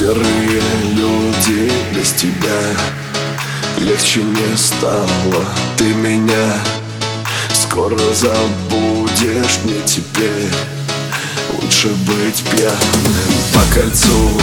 Серые 0.00 0.62
люди 0.92 1.70
без 1.94 2.12
тебя. 2.12 2.58
Легче 3.76 4.22
не 4.22 4.56
стало 4.56 5.44
Ты 5.76 5.92
меня 5.92 6.54
скоро 7.52 7.98
забудешь 8.14 9.58
Мне 9.62 9.78
теперь. 9.84 10.48
Лучше 11.52 11.88
быть 11.88 12.42
пьяным 12.50 13.36
По 13.52 13.74
кольцу 13.74 14.40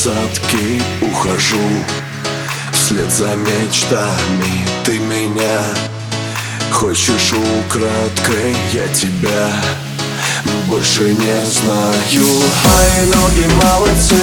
пересадки 0.00 0.82
ухожу 1.02 1.58
Вслед 2.72 3.10
за 3.10 3.34
мечтами. 3.36 4.66
Ты 4.84 4.98
меня 4.98 5.60
Хочешь 6.70 7.32
украдкой? 7.32 8.56
Я 8.72 8.88
тебя 8.88 9.50
больше 10.66 11.02
не 11.02 11.44
знаю. 11.46 12.26
Мои 12.64 13.06
ноги 13.06 13.46
молодцы. 13.62 14.14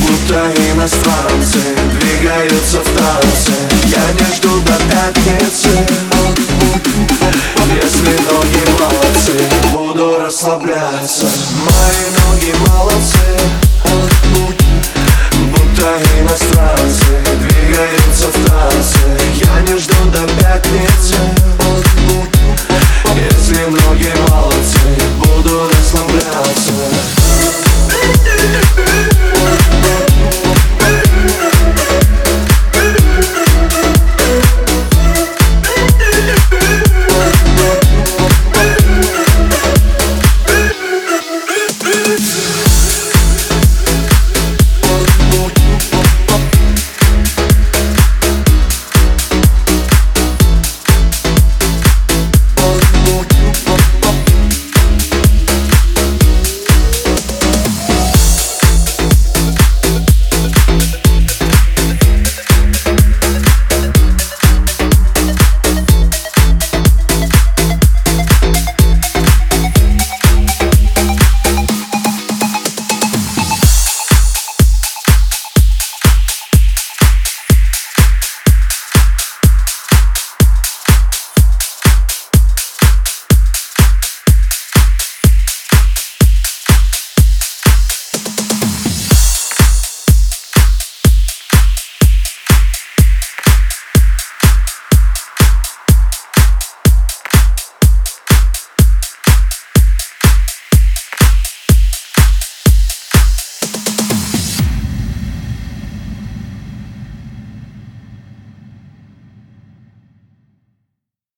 Будто 0.00 0.52
иностранцы 0.72 1.58
Двигаются 2.00 2.80
в 2.80 2.98
танце. 2.98 3.52
Я 3.84 4.12
не 4.12 4.36
жду 4.36 4.60
до 4.60 4.74
пятницы. 4.90 5.68
Если 7.82 8.18
ноги 8.24 8.75
расслабляться. 10.36 11.24
Мои 11.64 12.34
ноги 12.34 12.54
молодцы 12.68 13.65